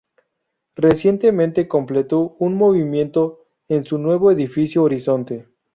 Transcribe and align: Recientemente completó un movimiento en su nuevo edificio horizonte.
Recientemente 0.77 1.67
completó 1.67 2.35
un 2.39 2.55
movimiento 2.55 3.45
en 3.67 3.83
su 3.83 3.99
nuevo 3.99 4.31
edificio 4.31 4.81
horizonte. 4.81 5.47